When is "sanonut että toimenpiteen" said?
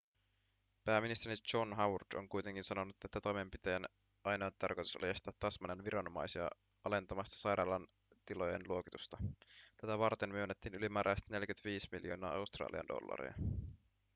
2.63-3.85